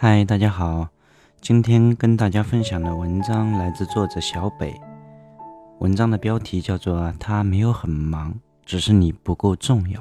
[0.00, 0.86] 嗨，大家好，
[1.40, 4.72] 今天跟大家分享的文章来自作者小北。
[5.80, 8.32] 文章的标题叫做《他没有很忙，
[8.64, 10.00] 只是你不够重要》。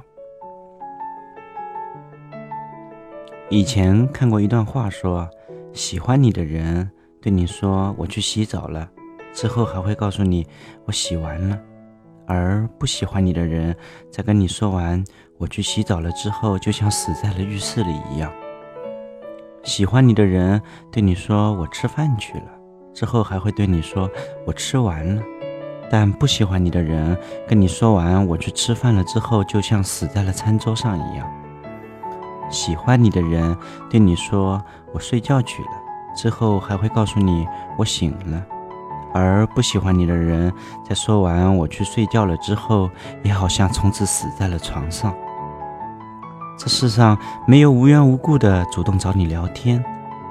[3.50, 5.28] 以前看过一段话，说
[5.74, 8.88] 喜欢你的人对你说“我去洗澡了”，
[9.34, 10.46] 之后还会告诉你
[10.86, 11.58] “我洗完了”；
[12.28, 13.76] 而不喜欢你的人
[14.12, 15.04] 在跟你说完
[15.40, 18.32] “我去洗澡了”之后，就像死在了浴室里一样。
[19.68, 22.46] 喜欢你的人对你说“我吃饭去了”，
[22.96, 24.10] 之后还会对你说
[24.48, 25.22] “我吃完了”；
[25.92, 31.30] 但不喜欢你的人跟你说完“我去吃饭了”之后，就像死在了餐桌上一样。
[32.50, 33.56] 喜欢你的人
[33.90, 34.64] 对你说
[34.96, 35.70] “我睡觉去了”，
[36.16, 37.46] 之后还会告诉你
[37.78, 38.38] “我醒了”；
[39.14, 40.50] 而不喜欢你的人
[40.88, 42.90] 在说完“我去睡觉了”之后，
[43.22, 45.14] 也好像从此死在了床上。
[46.58, 47.16] 这世上
[47.48, 49.84] 没有无缘无故的主动找你聊天，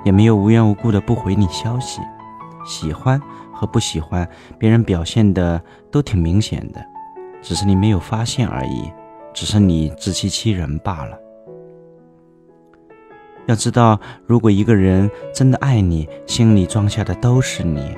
[0.05, 2.00] 也没有无缘无故的不回你消息。
[2.66, 3.20] 喜欢
[3.52, 6.84] 和不喜欢，别人表现的都挺明显的，
[7.41, 8.92] 只是你没有发现而已，
[9.33, 11.16] 只是你自欺欺人罢了。
[13.46, 17.96] 要知道，如果一个人真的爱你，心里装下的都是你，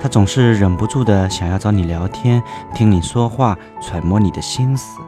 [0.00, 2.42] 他总是忍不住的想要找你聊天，
[2.74, 4.98] 听你说话，揣摩你的心思。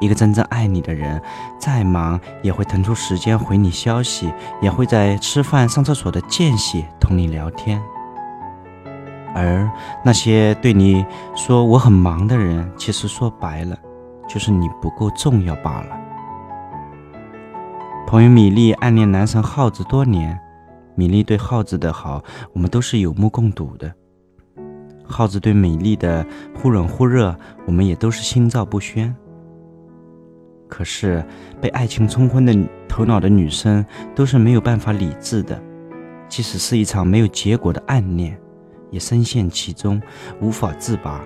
[0.00, 1.20] 一个真正爱你的人，
[1.58, 7.80] 再忙也会腾出时间回你消息，也会在吃饭、上厕所的间隙同你聊天。
[9.32, 9.70] 而
[10.04, 11.06] 那些对你
[11.36, 13.78] 说我很忙的人，其实说白了，
[14.26, 16.00] 就是你不够重要罢了。
[18.06, 20.36] 朋友米粒暗恋男神耗子多年，
[20.96, 22.20] 米粒对耗子的好，
[22.52, 23.94] 我们都是有目共睹的。
[25.06, 29.14] 耗子对美丽的忽冷忽热，我们也都是心照不宣。
[30.70, 31.22] 可是，
[31.60, 32.56] 被爱情冲昏的
[32.88, 35.60] 头脑的女生都是没有办法理智的，
[36.28, 38.38] 即使是一场没有结果的暗恋，
[38.90, 40.00] 也深陷其中
[40.40, 41.20] 无法自拔。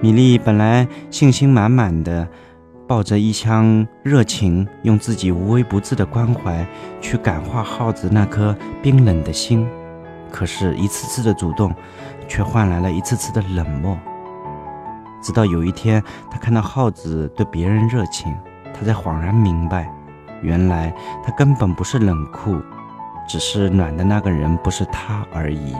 [0.00, 2.28] 米莉本来信心满满的，
[2.88, 6.66] 抱着一腔热情，用自己无微不至的关怀
[7.00, 9.66] 去感化耗子那颗冰冷的心，
[10.30, 11.72] 可是，一次次的主动，
[12.26, 13.96] 却换来了一次次的冷漠。
[15.20, 18.34] 直到有一天，他看到耗子对别人热情，
[18.72, 19.92] 他才恍然明白，
[20.42, 22.56] 原来他根本不是冷酷，
[23.28, 25.74] 只是暖的那个人不是他而已。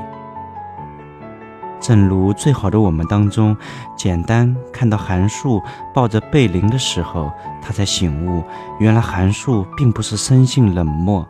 [1.81, 3.57] 正如《最好的我们》当中，
[3.97, 5.63] 简单看到韩树
[5.95, 7.31] 抱着贝林的时候，
[7.63, 8.43] 他才醒悟，
[8.81, 11.27] 原来韩树并不是生性冷漠，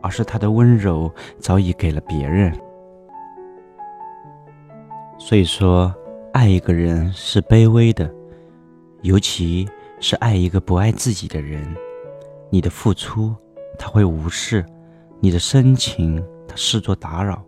[0.00, 2.58] 而是他的温柔早已给了别人。
[5.18, 5.94] 所以说。
[6.32, 8.08] 爱一个人是卑微的，
[9.02, 9.68] 尤其
[9.98, 11.62] 是爱一个不爱自己的人。
[12.50, 13.34] 你的付出
[13.76, 14.64] 他会无视，
[15.18, 17.42] 你的深情他视作打扰，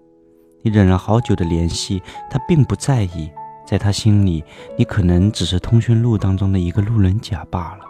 [0.62, 3.30] 你忍了好久的联系他并不在意，
[3.64, 4.42] 在他心里
[4.76, 7.84] 你可能只是通讯录当中的一个路人甲罢了。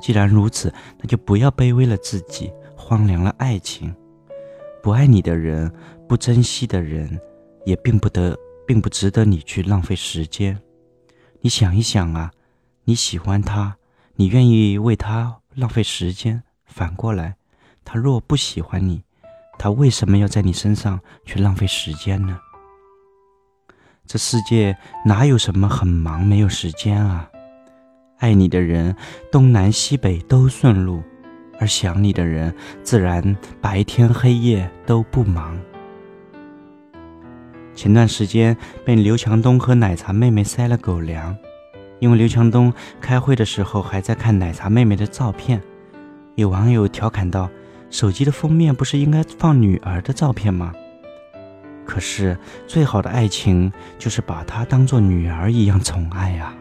[0.00, 3.92] 既然如此，那就不要卑微了自己，荒凉了爱情。
[4.80, 5.72] 不爱你的人，
[6.06, 7.18] 不珍惜的人，
[7.64, 8.38] 也并不得。
[8.66, 10.58] 并不值得你去浪费时间。
[11.40, 12.32] 你想一想啊，
[12.84, 13.76] 你喜欢他，
[14.16, 16.42] 你愿意为他浪费时间。
[16.66, 17.36] 反过来，
[17.84, 19.02] 他若不喜欢你，
[19.58, 22.38] 他为什么要在你身上去浪费时间呢？
[24.06, 27.30] 这世界哪有什么很忙没有时间啊？
[28.18, 28.94] 爱你的人
[29.30, 31.02] 东南西北都顺路，
[31.58, 35.58] 而想你的人自然白天黑夜都不忙。
[37.76, 38.56] 前段时间
[38.86, 41.36] 被刘强东和奶茶妹妹塞了狗粮，
[41.98, 42.72] 因为刘强东
[43.02, 45.60] 开会的时候还在看奶茶妹妹的照片。
[46.36, 47.50] 有网友调侃道
[47.90, 50.72] ：“手机的封面不是应该放女儿的照片吗？”
[51.84, 52.36] 可是
[52.66, 56.54] 最好的爱情就是把她当做女儿一样宠爱啊！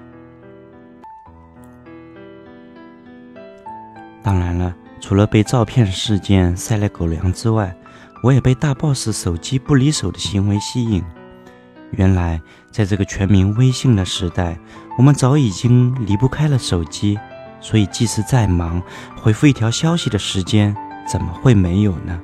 [4.21, 7.75] 当然了，除了被照片事件塞了狗粮之外，
[8.21, 11.03] 我也被大 boss 手机不离手的行为吸引。
[11.91, 12.41] 原来，
[12.71, 14.57] 在这个全民微信的时代，
[14.97, 17.17] 我们早已经离不开了手机，
[17.61, 18.81] 所以即使再忙，
[19.15, 20.75] 回复一条消息的时间
[21.07, 22.19] 怎么会没有呢？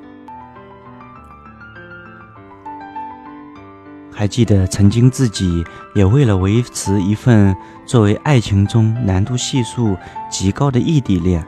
[4.12, 7.56] 还记得曾经自己也为了维持一份
[7.86, 9.96] 作为爱情中难度系数
[10.30, 11.44] 极高的异地恋，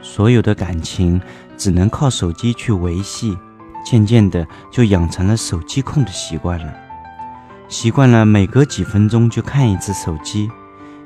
[0.00, 1.20] 所有的感情
[1.56, 3.36] 只能靠手机去维系。
[3.86, 6.74] 渐渐的就养成了手机控的习惯了，
[7.68, 10.50] 习惯了每隔几分钟就看一次手机，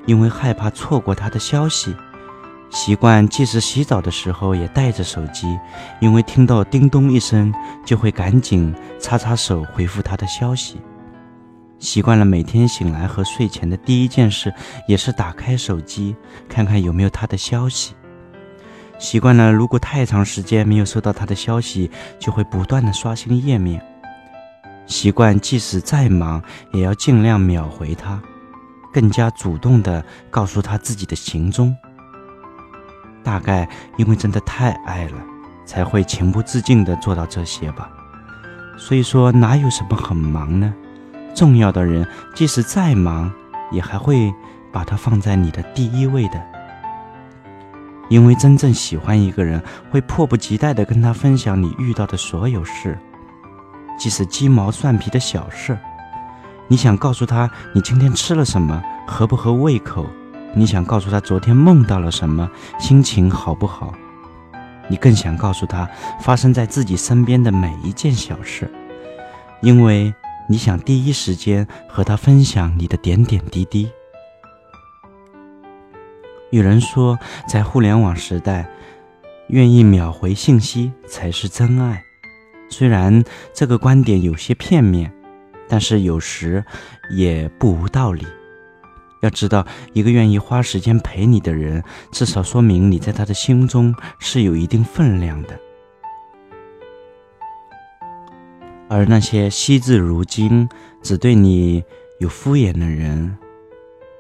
[0.07, 1.95] 因为害怕错过他的消息，
[2.71, 5.47] 习惯即使洗澡的时候也带着手机，
[6.01, 7.53] 因为听到叮咚一声
[7.85, 10.81] 就会赶紧擦擦手回复他的消息。
[11.79, 14.53] 习惯了每天醒来和睡前的第一件事
[14.87, 16.17] 也是打开手机
[16.49, 17.95] 看看有没有他的消息。
[19.01, 23.83] 习惯了如果太长时间没有收到他的消息，就会不断的刷新页面。
[24.87, 26.43] 习惯即使再忙
[26.73, 28.21] 也要尽量秒回他，
[28.93, 31.75] 更加主动的告诉他自己的行踪。
[33.25, 33.67] 大概
[33.97, 35.17] 因为真的太爱了，
[35.65, 37.91] 才会情不自禁的做到这些吧。
[38.77, 40.75] 所以说，哪有什么很忙呢？
[41.35, 43.33] 重要的人，即使再忙，
[43.73, 44.31] 也还会
[44.71, 46.60] 把他放在你的第一位的。
[48.11, 52.99] 因为真正喜欢一个人，会迫不及待地跟他分享你遇到的所有事，
[53.97, 55.79] 即使鸡毛蒜皮的小事。
[56.67, 60.05] 你想告诉他你今天吃了什么，合不合胃口？
[60.55, 63.95] 你想告诉他昨天梦到了什么，心情好不好？
[64.89, 65.89] 你更想告诉他
[66.21, 68.69] 发生在自己身边的每一件小事，
[69.63, 70.13] 因为
[70.49, 73.89] 你想第一时间和他分享你的点点滴滴。
[76.51, 77.17] 有人说，
[77.47, 78.69] 在互联网时代，
[79.49, 82.03] 愿意秒回信息才是真爱。
[82.69, 83.23] 虽然
[83.55, 85.13] 这个观点有些片面，
[85.69, 86.65] 但是有时
[87.17, 88.27] 也不无道理。
[89.23, 95.57] 要知道，一个愿意花时间陪你的人，至少说明你在他的心中是有一定分量的。
[98.89, 100.69] 而那些惜字如金、
[101.01, 101.85] 只对你
[102.19, 103.39] 有敷衍的人，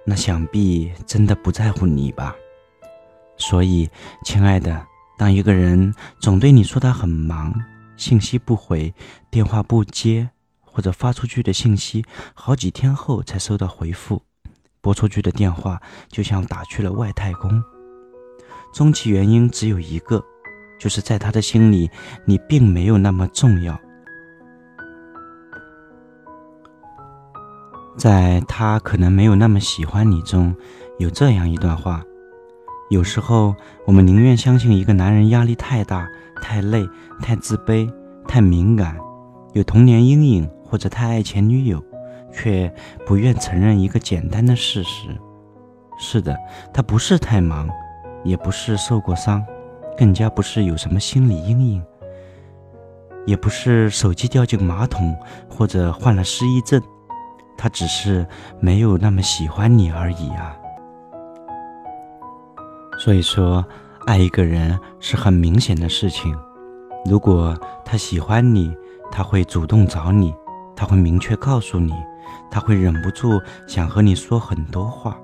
[0.05, 2.35] 那想必真的不在乎你吧。
[3.37, 3.88] 所以，
[4.25, 4.87] 亲爱的，
[5.19, 7.55] 当一个人总对你说他很忙，
[7.97, 8.93] 信息不回，
[9.31, 10.29] 电话不接，
[10.61, 12.05] 或者发出去的信息
[12.35, 14.23] 好几天后才收到回复。
[14.82, 17.62] 拨出去的电话就像打去了外太空，
[18.73, 20.25] 终其原因只有一个，
[20.79, 21.91] 就是在他的心里
[22.25, 23.79] 你并没有那么重要。
[28.00, 30.56] 在他可能没有那么喜欢你中，
[30.99, 32.02] 有这样一段话：
[32.88, 33.55] 有时候
[33.87, 36.08] 我们宁愿相信一个男人压力太大、
[36.41, 36.88] 太累、
[37.20, 37.93] 太自卑、
[38.26, 38.97] 太敏感，
[39.52, 41.85] 有童年阴影，或者太爱前女友。
[42.32, 42.73] 却
[43.05, 45.08] 不愿承认一个简单的事实：
[45.99, 46.38] 是的，
[46.73, 47.69] 他不是太忙，
[48.23, 49.44] 也不是受过伤，
[49.99, 51.82] 更加不是有什么心理阴影，
[53.26, 55.12] 也不是手机掉进马桶
[55.49, 56.81] 或者患了失忆症，
[57.62, 58.27] 他只是
[58.59, 60.57] 没有那么喜欢你而已啊。
[62.99, 63.62] 所以说，
[64.07, 66.35] 爱一个人是很明显的事情。
[67.05, 67.55] 如果
[67.85, 68.75] 他喜欢你，
[69.11, 70.35] 他会主动找你，
[70.75, 71.93] 他会明确告诉你。
[72.51, 75.19] 他会忍不住想和你说很多话，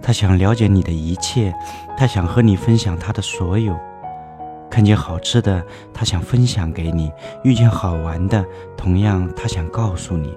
[0.00, 1.52] 他想了解你的一切，
[1.94, 3.76] 他想和你分享他的所有。
[4.70, 5.62] 看见好吃的，
[5.92, 7.10] 他想分享给你；
[7.44, 8.42] 遇见好玩的，
[8.76, 10.34] 同样他想告诉你。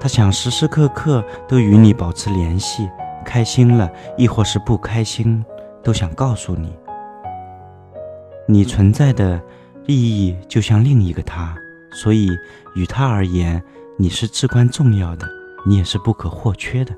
[0.00, 2.88] 他想时时刻刻都与你保持联系，
[3.24, 5.44] 开心了亦或是不开心，
[5.82, 6.72] 都想告诉你。
[8.46, 9.40] 你存在的
[9.86, 9.94] 意
[10.26, 11.54] 义就像另一个他。
[11.90, 12.28] 所以，
[12.74, 13.62] 与他而言，
[13.96, 15.26] 你是至关重要的，
[15.66, 16.94] 你也是不可或缺的。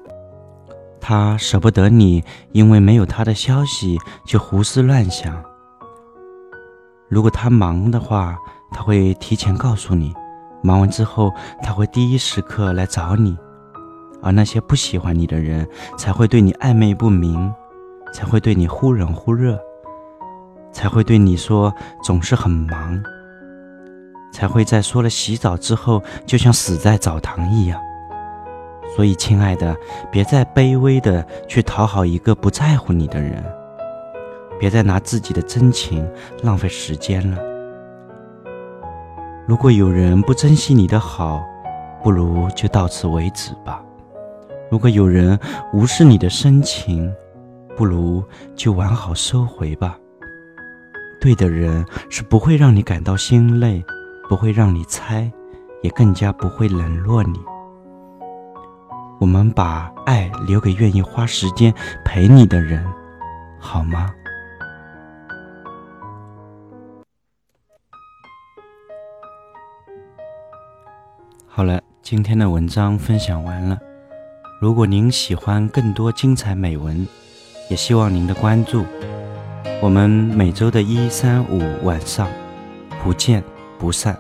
[1.01, 5.43] 他舍不得你，因为没有他的消息就胡思乱想。
[7.09, 8.37] 如果他忙的话，
[8.73, 10.13] 他会提前告诉你；
[10.63, 13.37] 忙完之后，他会第一时刻来找你。
[14.23, 17.53] 而那些不喜欢你的人，才会对你暧昧不明，
[18.13, 19.59] 才会对你忽冷忽热，
[20.73, 23.03] 才会对你说总是很忙。
[24.33, 27.81] 才会在说了洗澡之后，就像死在澡堂一样。
[28.95, 29.75] 所以，亲爱的，
[30.13, 33.43] 别再卑微的去讨好一个不在乎你的人，
[34.59, 36.07] 别再拿自己的真情
[36.43, 37.39] 浪费时间了。
[39.51, 41.45] 如果有人不珍惜你的好，
[42.05, 43.83] 不如就到此为止吧。
[44.71, 45.37] 如果有人
[45.73, 47.13] 无视你的深情，
[47.77, 48.23] 不如
[48.55, 49.99] 就完好收回吧。
[51.21, 53.85] 对的人是不会让你感到心累。
[54.29, 55.29] 不会让你猜，
[55.83, 57.41] 也更加不会冷落你。
[59.19, 62.87] 我们把爱留给愿意花时间陪你的人，
[63.59, 64.15] 好吗？
[71.61, 73.79] 好了，今天的文章分享完了。
[74.63, 77.07] 如果您喜欢更多精彩美文，
[77.69, 78.83] 也希望您的关注。
[79.83, 82.27] 我们每周的一、三、五晚上
[83.05, 83.45] 不见。
[83.79, 84.19] 不散，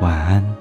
[0.00, 0.53] 晚安。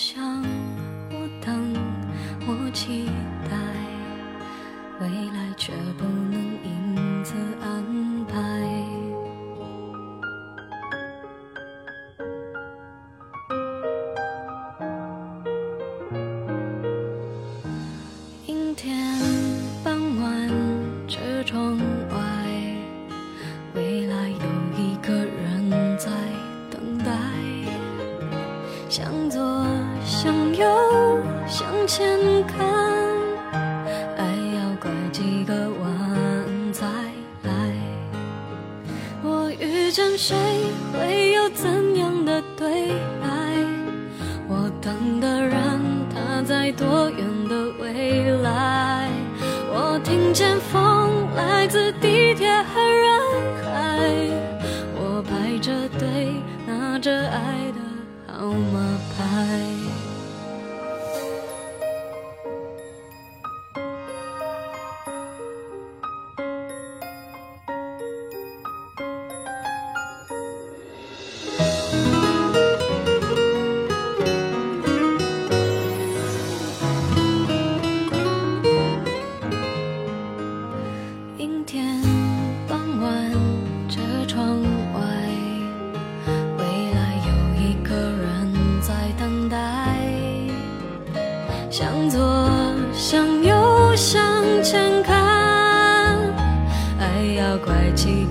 [0.00, 0.40] 想，
[1.10, 1.74] 我等，
[2.46, 3.06] 我期
[3.50, 3.56] 待
[5.00, 6.17] 未来，却不。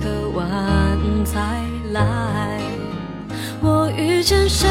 [0.02, 0.44] 个晚
[1.24, 2.60] 才来。
[3.60, 4.68] 我遇见谁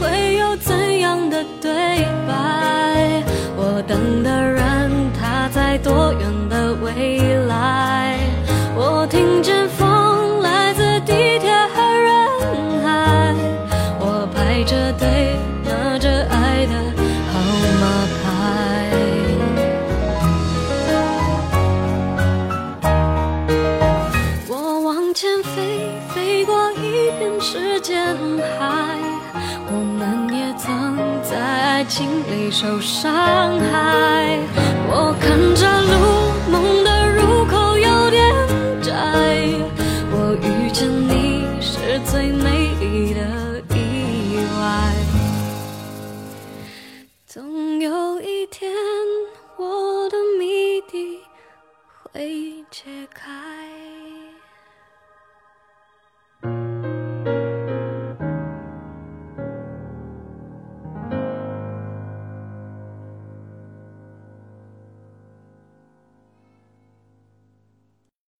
[0.00, 1.70] 会有怎样的对
[2.26, 3.22] 白？
[3.56, 8.18] 我等的人他在多远的未来？
[8.76, 9.53] 我听见